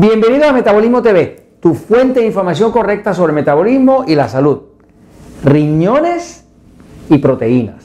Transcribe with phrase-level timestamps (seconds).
[0.00, 4.60] Bienvenido a Metabolismo TV, tu fuente de información correcta sobre el metabolismo y la salud.
[5.42, 6.44] Riñones
[7.10, 7.84] y proteínas.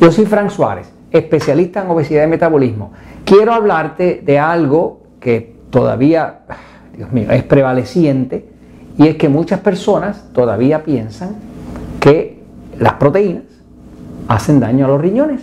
[0.00, 2.92] Yo soy Frank Suárez, especialista en obesidad y metabolismo.
[3.26, 6.46] Quiero hablarte de algo que todavía,
[6.96, 8.48] Dios mío, es prevaleciente
[8.96, 11.36] y es que muchas personas todavía piensan
[12.00, 12.40] que
[12.78, 13.44] las proteínas
[14.26, 15.42] hacen daño a los riñones.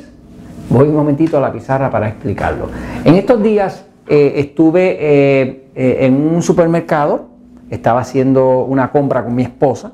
[0.72, 2.70] Voy un momentito a la pizarra para explicarlo.
[3.06, 7.28] En estos días eh, estuve eh, eh, en un supermercado,
[7.70, 9.94] estaba haciendo una compra con mi esposa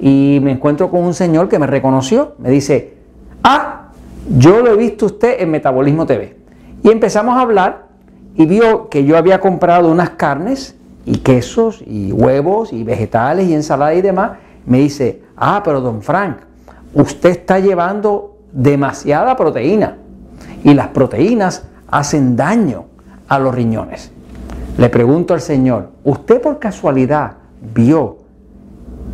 [0.00, 2.94] y me encuentro con un señor que me reconoció, me dice,
[3.42, 3.88] ah,
[4.38, 6.36] yo lo he visto usted en Metabolismo TV.
[6.82, 7.86] Y empezamos a hablar
[8.34, 13.54] y vio que yo había comprado unas carnes y quesos y huevos y vegetales y
[13.54, 14.32] ensalada y demás.
[14.66, 16.38] Me dice, ah, pero don Frank,
[16.94, 19.96] usted está llevando demasiada proteína
[20.62, 22.86] y las proteínas hacen daño
[23.28, 24.13] a los riñones.
[24.76, 27.34] Le pregunto al Señor, ¿usted por casualidad
[27.74, 28.18] vio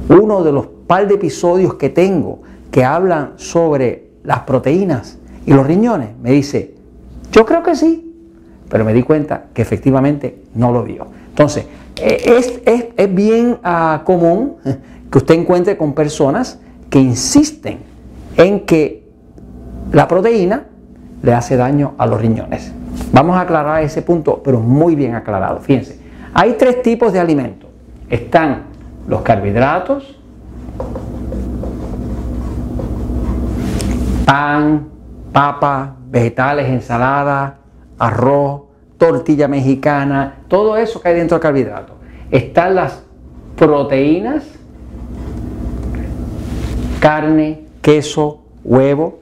[0.08, 5.66] uno de los par de episodios que tengo que hablan sobre las proteínas y los
[5.66, 6.10] riñones?
[6.22, 6.74] Me dice,
[7.30, 8.10] yo creo que sí,
[8.70, 11.06] pero me di cuenta que efectivamente no lo vio.
[11.28, 11.66] Entonces,
[11.96, 12.62] eh,
[12.96, 14.56] es, bien ah, común
[15.10, 17.80] que usted encuentre con personas que insisten
[18.36, 19.06] en que
[19.92, 20.68] la proteína
[21.22, 22.72] le hace daño a los riñones.
[23.12, 25.60] Vamos a aclarar ese punto, pero muy bien aclarado.
[25.60, 26.00] Fíjense,
[26.32, 27.68] hay tres tipos de alimentos.
[28.08, 28.64] Están
[29.08, 30.16] los carbohidratos,
[34.24, 34.88] pan,
[35.32, 37.58] papa, vegetales, ensalada,
[37.98, 38.62] arroz,
[38.96, 41.94] tortilla mexicana, todo eso que hay dentro del carbohidrato.
[42.30, 43.02] Están las
[43.56, 44.44] proteínas,
[47.00, 49.18] carne, queso, huevo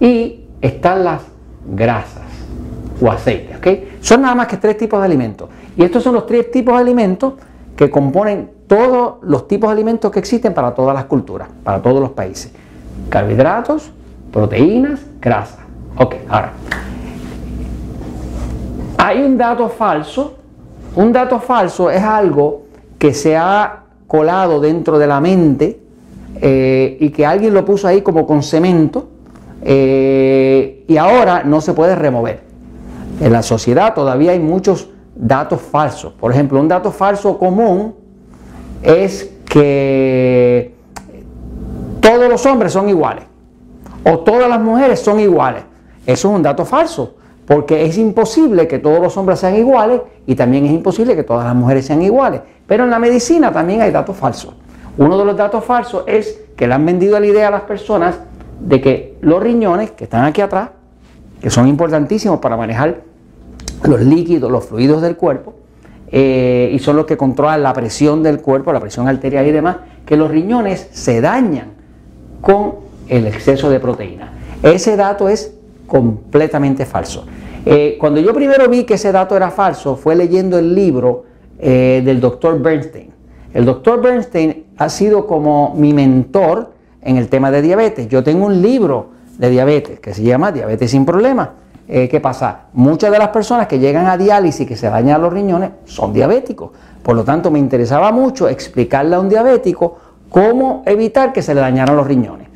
[0.00, 1.22] y están las
[1.66, 2.31] grasas
[3.02, 3.56] o aceites.
[3.56, 3.96] ¿okay?
[4.00, 5.48] Son nada más que tres tipos de alimentos.
[5.76, 7.34] Y estos son los tres tipos de alimentos
[7.76, 12.00] que componen todos los tipos de alimentos que existen para todas las culturas, para todos
[12.00, 12.52] los países.
[13.08, 13.90] Carbohidratos,
[14.30, 15.58] proteínas, grasas.
[15.96, 16.52] Ok, ahora.
[18.98, 20.36] Hay un dato falso.
[20.94, 22.62] Un dato falso es algo
[22.98, 25.80] que se ha colado dentro de la mente
[26.40, 29.08] eh, y que alguien lo puso ahí como con cemento
[29.64, 32.51] eh, y ahora no se puede remover.
[33.22, 36.12] En la sociedad todavía hay muchos datos falsos.
[36.14, 37.94] Por ejemplo, un dato falso común
[38.82, 40.74] es que
[42.00, 43.22] todos los hombres son iguales
[44.04, 45.62] o todas las mujeres son iguales.
[46.04, 47.14] Eso es un dato falso,
[47.46, 51.44] porque es imposible que todos los hombres sean iguales y también es imposible que todas
[51.44, 52.40] las mujeres sean iguales.
[52.66, 54.52] Pero en la medicina también hay datos falsos.
[54.98, 58.16] Uno de los datos falsos es que le han vendido la idea a las personas
[58.58, 60.70] de que los riñones que están aquí atrás,
[61.40, 63.11] que son importantísimos para manejar
[63.84, 65.54] los líquidos, los fluidos del cuerpo,
[66.10, 69.76] eh, y son los que controlan la presión del cuerpo, la presión arterial y demás,
[70.04, 71.68] que los riñones se dañan
[72.40, 72.74] con
[73.08, 74.32] el exceso de proteína.
[74.62, 75.54] Ese dato es
[75.86, 77.24] completamente falso.
[77.64, 81.24] Eh, cuando yo primero vi que ese dato era falso, fue leyendo el libro
[81.58, 83.10] eh, del doctor Bernstein.
[83.54, 88.08] El doctor Bernstein ha sido como mi mentor en el tema de diabetes.
[88.08, 91.48] Yo tengo un libro de diabetes que se llama Diabetes sin Problemas
[91.88, 92.66] eh, ¿qué pasa?
[92.72, 96.12] Muchas de las personas que llegan a diálisis y que se dañan los riñones son
[96.12, 96.70] diabéticos.
[97.02, 99.96] Por lo tanto, me interesaba mucho explicarle a un diabético
[100.30, 102.48] cómo evitar que se le dañaran los riñones.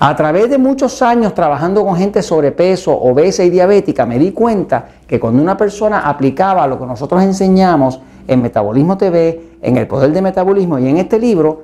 [0.00, 4.86] A través de muchos años trabajando con gente sobrepeso, obesa y diabética, me di cuenta
[5.06, 10.12] que cuando una persona aplicaba lo que nosotros enseñamos en Metabolismo TV, en el poder
[10.12, 11.62] de metabolismo y en este libro,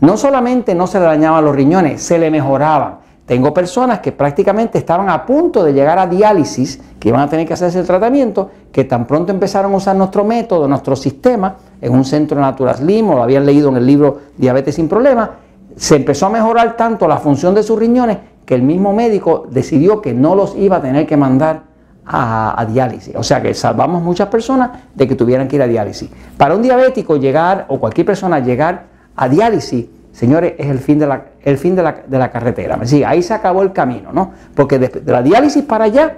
[0.00, 3.03] no solamente no se le dañaban los riñones, se le mejoraban.
[3.26, 7.46] Tengo personas que prácticamente estaban a punto de llegar a diálisis, que iban a tener
[7.46, 11.92] que hacerse el tratamiento, que tan pronto empezaron a usar nuestro método, nuestro sistema, en
[11.92, 15.30] un centro Natural Slim, o lo habían leído en el libro Diabetes sin Problemas,
[15.74, 20.02] se empezó a mejorar tanto la función de sus riñones que el mismo médico decidió
[20.02, 21.62] que no los iba a tener que mandar
[22.04, 23.16] a, a, diálisis.
[23.16, 26.10] O sea que salvamos muchas personas de que tuvieran que ir a diálisis.
[26.36, 28.84] Para un diabético llegar, o cualquier persona llegar
[29.16, 32.78] a diálisis, señores, es el fin de la, el fin de la, carretera.
[33.06, 34.32] ahí se acabó el camino, ¿no?
[34.54, 36.16] Porque de, la diálisis para allá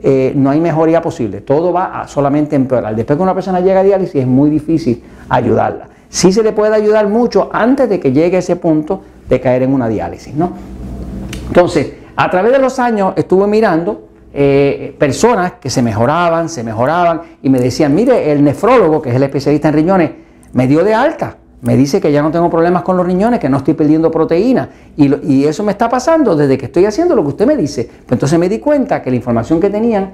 [0.00, 2.94] eh, no hay mejoría posible, todo va a solamente empeorar.
[2.94, 5.88] Después que una persona llega a diálisis es muy difícil ayudarla.
[6.08, 9.64] Sí se le puede ayudar mucho antes de que llegue a ese punto de caer
[9.64, 10.52] en una diálisis, ¿no?
[11.48, 17.22] Entonces, a través de los años estuve mirando eh, personas que se mejoraban, se mejoraban
[17.42, 20.10] y me decían, mire, el nefrólogo, que es el especialista en riñones,
[20.52, 23.48] me dio de alta me dice que ya no tengo problemas con los riñones, que
[23.48, 24.68] no estoy perdiendo proteína.
[24.96, 27.84] Y, eso me está pasando desde que estoy haciendo lo que usted me dice.
[27.84, 30.12] Pues entonces me di cuenta que la información que tenían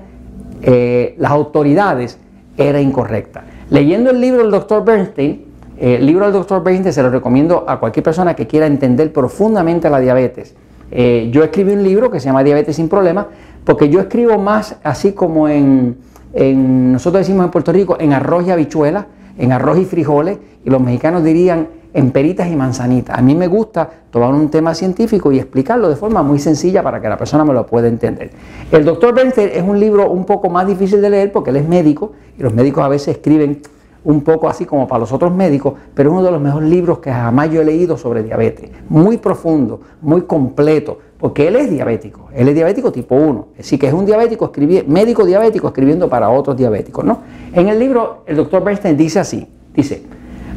[0.62, 2.19] eh, las autoridades
[2.56, 3.44] era incorrecta.
[3.70, 5.44] Leyendo el libro del doctor Bernstein,
[5.76, 9.12] eh, el libro del doctor Bernstein se lo recomiendo a cualquier persona que quiera entender
[9.12, 10.55] profundamente la diabetes.
[10.90, 13.26] Eh, yo escribí un libro que se llama Diabetes sin Problemas,
[13.64, 15.97] porque yo escribo más así como en,
[16.32, 19.06] en, nosotros decimos en Puerto Rico, en arroz y habichuelas,
[19.38, 23.16] en arroz y frijoles, y los mexicanos dirían en peritas y manzanitas.
[23.16, 27.00] A mí me gusta tomar un tema científico y explicarlo de forma muy sencilla para
[27.00, 28.31] que la persona me lo pueda entender.
[28.70, 31.69] El doctor Bernstein es un libro un poco más difícil de leer porque él es
[31.69, 33.60] médico y los médicos a veces escriben
[34.02, 36.98] un poco así como para los otros médicos, pero es uno de los mejores libros
[36.98, 38.70] que jamás yo he leído sobre diabetes.
[38.88, 43.79] Muy profundo, muy completo, porque él es diabético, él es diabético tipo 1, es decir,
[43.79, 44.53] que es un diabético
[44.87, 47.03] médico diabético escribiendo para otros diabéticos.
[47.03, 47.21] ¿no?
[47.55, 50.05] En el libro el doctor Bernstein dice así, dice,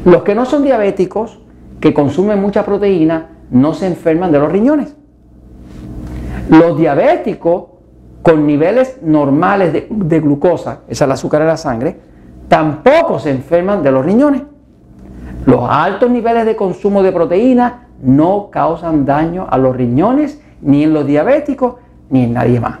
[0.04, 1.40] los que no son diabéticos,
[1.80, 4.94] que consumen mucha proteína, no se enferman de los riñones.
[6.50, 7.64] Los diabéticos
[8.20, 11.96] con niveles normales de, de glucosa, esa es el azúcar en la sangre,
[12.46, 14.42] tampoco se enferman de los riñones.
[15.46, 20.92] Los altos niveles de consumo de proteína no causan daño a los riñones, ni en
[20.92, 21.74] los diabéticos,
[22.10, 22.78] ni en nadie más.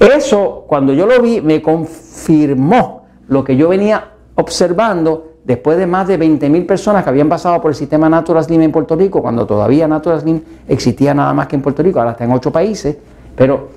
[0.00, 6.06] Eso, cuando yo lo vi, me confirmó lo que yo venía observando después de más
[6.06, 9.46] de 20.000 personas que habían pasado por el sistema Natural Slim en Puerto Rico, cuando
[9.46, 12.96] todavía Natural Slim existía nada más que en Puerto Rico, ahora está en ocho países,
[13.34, 13.68] pero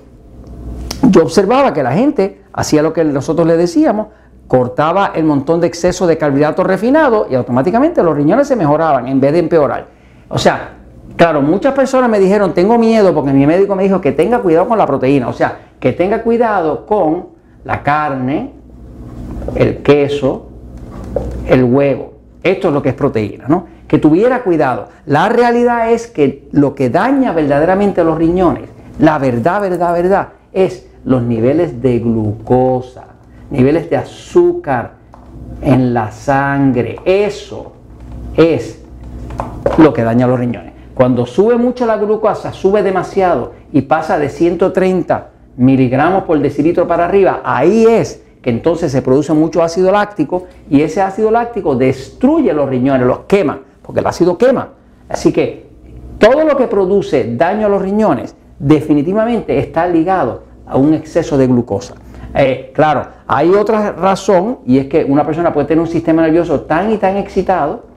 [1.09, 4.07] yo observaba que la gente hacía lo que nosotros le decíamos,
[4.47, 9.19] cortaba el montón de exceso de carbohidratos refinados y automáticamente los riñones se mejoraban en
[9.21, 9.87] vez de empeorar.
[10.27, 10.80] O sea,
[11.15, 14.67] claro, muchas personas me dijeron, tengo miedo porque mi médico me dijo que tenga cuidado
[14.67, 17.27] con la proteína, o sea, que tenga cuidado con
[17.63, 18.51] la carne,
[19.55, 20.49] el queso,
[21.47, 22.13] el huevo.
[22.43, 23.67] Esto es lo que es proteína, ¿no?
[23.87, 24.87] Que tuviera cuidado.
[25.05, 28.69] La realidad es que lo que daña verdaderamente los riñones,
[28.99, 33.11] la verdad, verdad, verdad, es los niveles de glucosa
[33.51, 34.93] niveles de azúcar
[35.61, 36.99] en la sangre.
[37.05, 37.73] Eso
[38.35, 38.81] es
[39.77, 40.70] lo que daña los riñones.
[40.93, 47.05] Cuando sube mucho la glucosa, sube demasiado y pasa de 130 miligramos por decilitro para
[47.05, 52.53] arriba, ahí es que entonces se produce mucho ácido láctico y ese ácido láctico destruye
[52.53, 54.69] los riñones, los quema, porque el ácido quema.
[55.07, 55.67] Así que
[56.17, 61.47] todo lo que produce daño a los riñones definitivamente está ligado a un exceso de
[61.47, 61.95] glucosa.
[62.33, 66.61] Eh, claro, hay otra razón y es que una persona puede tener un sistema nervioso
[66.61, 67.90] tan y tan excitado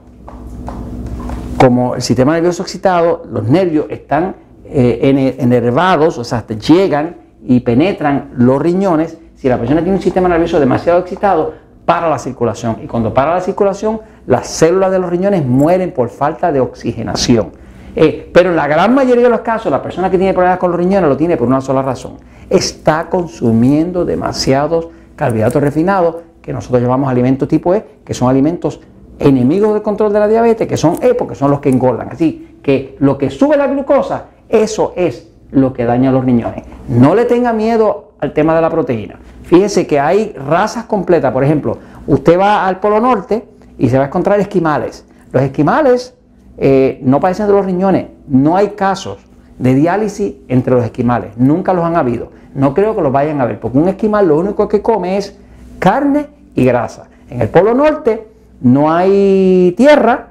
[1.57, 4.35] como el sistema nervioso excitado, los nervios están
[4.65, 9.17] eh, enervados, o sea, llegan y penetran los riñones.
[9.35, 12.77] Si la persona tiene un sistema nervioso demasiado excitado, para la circulación.
[12.83, 17.51] Y cuando para la circulación, las células de los riñones mueren por falta de oxigenación.
[17.95, 20.71] Eh, pero en la gran mayoría de los casos, la persona que tiene problemas con
[20.71, 22.17] los riñones lo tiene por una sola razón
[22.49, 28.81] está consumiendo demasiados carbohidratos refinados que nosotros llamamos alimentos tipo E, que son alimentos
[29.19, 32.09] enemigos del control de la diabetes, que son E porque son los que engordan.
[32.11, 36.63] Así que lo que sube la glucosa, eso es lo que daña a los riñones.
[36.89, 39.19] No le tenga miedo al tema de la proteína.
[39.43, 41.31] Fíjese que hay razas completas.
[41.31, 41.77] Por ejemplo,
[42.07, 43.45] usted va al Polo Norte
[43.77, 45.05] y se va a encontrar esquimales.
[45.31, 46.15] Los esquimales
[46.57, 48.07] eh, no padecen de los riñones.
[48.27, 49.19] No hay casos
[49.59, 51.37] de diálisis entre los esquimales.
[51.37, 52.31] Nunca los han habido.
[52.53, 55.37] No creo que los vayan a ver, porque un esquimal lo único que come es
[55.79, 57.07] carne y grasa.
[57.29, 58.27] En el Polo Norte
[58.61, 60.27] no hay tierra,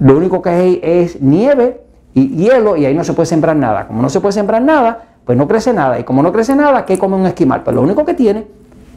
[0.00, 1.82] lo único que hay es nieve
[2.14, 3.86] y hielo y ahí no se puede sembrar nada.
[3.86, 5.98] Como no se puede sembrar nada, pues no crece nada.
[5.98, 7.62] Y como no crece nada, ¿qué come un esquimal?
[7.62, 8.46] Pues lo único que tiene,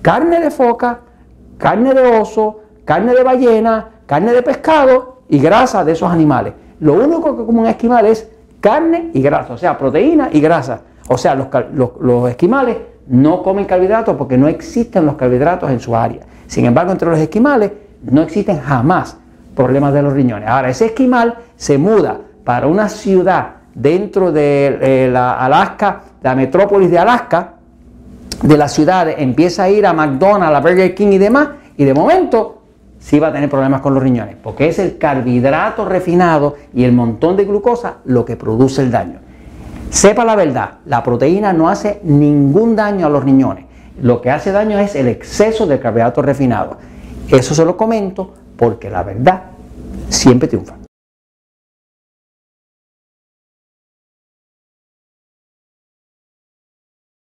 [0.01, 0.99] carne de foca,
[1.57, 6.53] carne de oso, carne de ballena, carne de pescado y grasa de esos animales.
[6.79, 10.81] Lo único que come un esquimal es carne y grasa, o sea, proteína y grasa.
[11.07, 16.21] O sea, los, esquimales no comen carbohidratos porque no existen los carbohidratos en su área.
[16.47, 17.71] Sin embargo, entre los esquimales
[18.09, 19.17] no existen jamás
[19.55, 20.47] problemas de los riñones.
[20.49, 26.89] Ahora, ese esquimal se muda para una ciudad dentro de eh, la Alaska, la metrópolis
[26.89, 27.53] de Alaska,
[28.41, 31.93] de la ciudad, empieza a ir a McDonald's, a Burger King y demás, y de
[31.93, 32.61] momento
[32.99, 36.91] sí va a tener problemas con los riñones, porque es el carbohidrato refinado y el
[36.91, 39.19] montón de glucosa lo que produce el daño.
[39.89, 43.65] Sepa la verdad, la proteína no hace ningún daño a los riñones.
[44.01, 46.77] Lo que hace daño es el exceso de carbohidrato refinado.
[47.29, 49.43] Eso se lo comento porque la verdad
[50.09, 50.84] siempre triunfa.